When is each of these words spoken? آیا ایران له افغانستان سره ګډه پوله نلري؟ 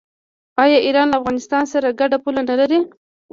آیا 0.63 0.77
ایران 0.85 1.07
له 1.09 1.15
افغانستان 1.21 1.63
سره 1.73 1.87
ګډه 1.99 2.17
پوله 2.23 2.41
نلري؟ 2.49 2.79